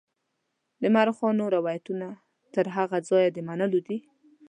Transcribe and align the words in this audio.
د 0.81 0.83
مورخانو 0.95 1.45
روایتونه 1.55 2.07
تر 2.55 2.65
هغه 2.75 2.97
ځایه 3.09 3.29
د 3.33 3.37
منلو 3.47 3.79
دي. 3.87 3.97